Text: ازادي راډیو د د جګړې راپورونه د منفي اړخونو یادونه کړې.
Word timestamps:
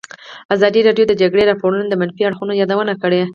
ازادي 0.55 0.81
راډیو 0.87 1.05
د 1.07 1.09
د 1.11 1.13
جګړې 1.21 1.43
راپورونه 1.49 1.83
د 1.87 1.93
منفي 2.01 2.21
اړخونو 2.25 2.53
یادونه 2.61 2.93
کړې. 3.01 3.21